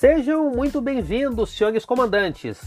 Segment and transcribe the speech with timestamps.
[0.00, 2.60] Sejam muito bem-vindos, senhores comandantes.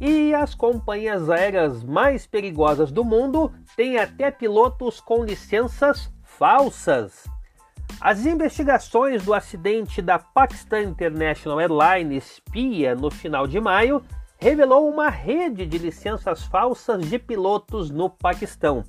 [0.00, 7.24] E as companhias aéreas mais perigosas do mundo têm até pilotos com licenças falsas.
[8.00, 14.00] As investigações do acidente da Pakistan International Airlines PIA no final de maio
[14.38, 18.84] revelou uma rede de licenças falsas de pilotos no Paquistão.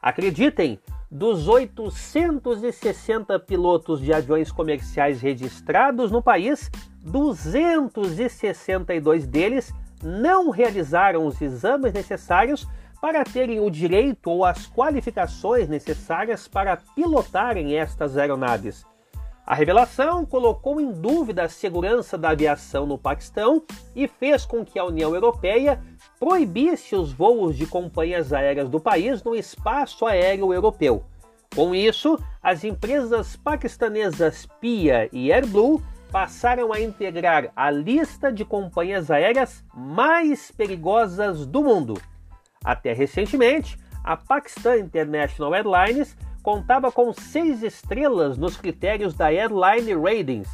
[0.00, 0.80] Acreditem,
[1.10, 6.70] dos 860 pilotos de aviões comerciais registrados no país,
[7.06, 12.66] 262 deles não realizaram os exames necessários
[13.00, 18.84] para terem o direito ou as qualificações necessárias para pilotarem estas aeronaves.
[19.46, 23.62] A revelação colocou em dúvida a segurança da aviação no Paquistão
[23.94, 25.80] e fez com que a União Europeia
[26.18, 31.04] proibisse os voos de companhias aéreas do país no espaço aéreo europeu.
[31.54, 35.80] Com isso, as empresas paquistanesas PIA e AirBlue
[36.16, 42.00] passaram a integrar a lista de companhias aéreas mais perigosas do mundo.
[42.64, 50.48] Até recentemente, a Pakistan International Airlines contava com seis estrelas nos critérios da Airline Ratings.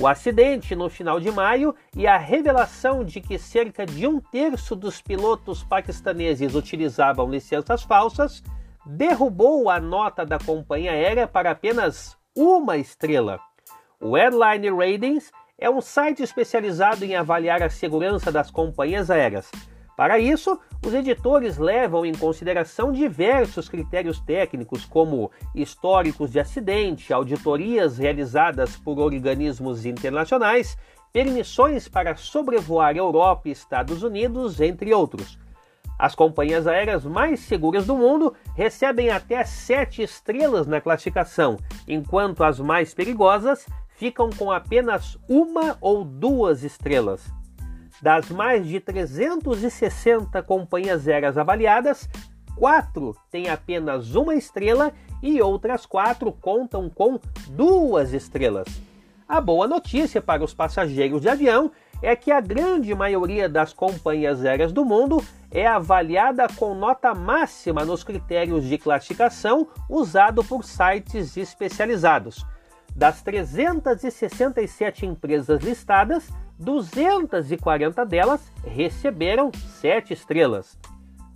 [0.00, 4.74] O acidente no final de maio e a revelação de que cerca de um terço
[4.74, 8.42] dos pilotos paquistaneses utilizavam licenças falsas
[8.86, 13.38] derrubou a nota da companhia aérea para apenas uma estrela.
[14.06, 19.50] O Airline Ratings é um site especializado em avaliar a segurança das companhias aéreas.
[19.96, 27.96] Para isso, os editores levam em consideração diversos critérios técnicos, como históricos de acidente, auditorias
[27.96, 30.76] realizadas por organismos internacionais,
[31.10, 35.38] permissões para sobrevoar Europa e Estados Unidos, entre outros.
[35.98, 41.56] As companhias aéreas mais seguras do mundo recebem até sete estrelas na classificação,
[41.88, 43.64] enquanto as mais perigosas
[43.96, 47.24] ficam com apenas uma ou duas estrelas.
[48.02, 52.08] Das mais de 360 companhias aéreas avaliadas,
[52.56, 57.18] quatro têm apenas uma estrela e outras quatro contam com
[57.50, 58.66] duas estrelas.
[59.26, 61.70] A boa notícia para os passageiros de avião
[62.02, 67.84] é que a grande maioria das companhias aéreas do mundo é avaliada com nota máxima
[67.84, 72.44] nos critérios de classificação usado por sites especializados.
[72.94, 76.28] Das 367 empresas listadas,
[76.60, 79.50] 240 delas receberam
[79.80, 80.78] 7 estrelas.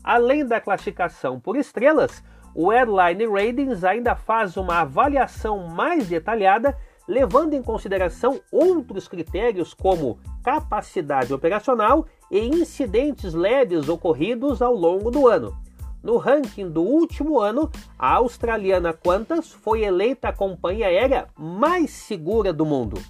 [0.05, 2.23] Além da classificação por estrelas,
[2.55, 6.77] o Airline Ratings ainda faz uma avaliação mais detalhada,
[7.09, 15.27] levando em consideração outros critérios como capacidade operacional e incidentes leves ocorridos ao longo do
[15.27, 15.57] ano.
[16.03, 22.53] No ranking do último ano, a australiana Qantas foi eleita a companhia aérea mais segura
[22.53, 23.01] do mundo.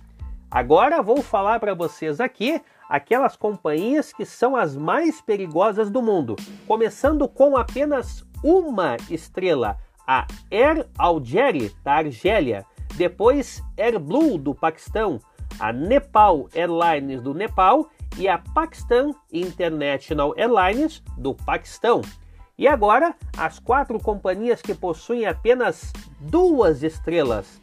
[0.51, 6.35] Agora vou falar para vocês aqui aquelas companhias que são as mais perigosas do mundo,
[6.67, 12.65] começando com apenas uma estrela, a Air Algérie da Argélia,
[12.97, 15.21] depois Air Blue do Paquistão,
[15.61, 22.01] a Nepal Airlines do Nepal e a Pakistan International Airlines do Paquistão.
[22.59, 27.63] E agora, as quatro companhias que possuem apenas duas estrelas: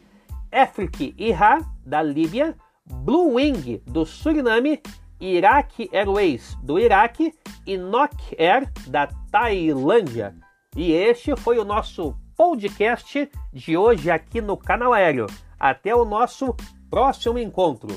[0.50, 4.80] Afrique Iha da Líbia, Blue Wing do Suriname,
[5.20, 7.34] Iraq Airways do Iraque
[7.66, 10.34] e Nok Air da Tailândia.
[10.74, 15.26] E este foi o nosso podcast de hoje aqui no canal Aéreo.
[15.58, 16.54] Até o nosso
[16.88, 17.94] próximo encontro.